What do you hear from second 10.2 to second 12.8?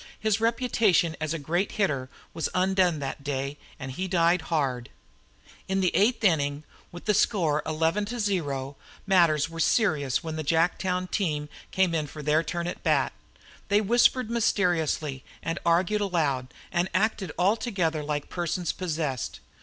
when the Jacktown team came in for their turn